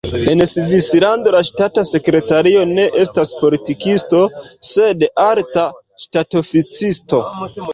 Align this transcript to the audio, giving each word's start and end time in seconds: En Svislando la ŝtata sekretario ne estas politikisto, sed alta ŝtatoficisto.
En 0.31 0.39
Svislando 0.51 1.33
la 1.35 1.41
ŝtata 1.49 1.83
sekretario 1.89 2.63
ne 2.71 2.85
estas 3.03 3.33
politikisto, 3.43 4.23
sed 4.71 5.07
alta 5.27 5.67
ŝtatoficisto. 6.07 7.23